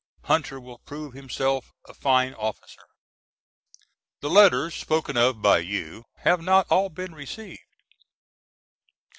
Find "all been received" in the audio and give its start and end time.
6.71-7.61